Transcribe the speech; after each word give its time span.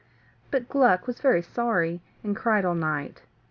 But 0.49 0.67
Gluck 0.67 1.05
was 1.05 1.19
very 1.19 1.43
sorry, 1.43 2.01
and 2.23 2.35
cried 2.35 2.65
all 2.65 2.73
night. 2.73 3.21